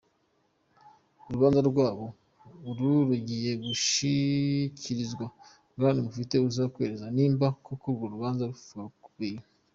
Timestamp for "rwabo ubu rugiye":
1.69-3.51